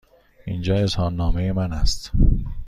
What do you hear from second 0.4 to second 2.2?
اینجا اظهارنامه من است.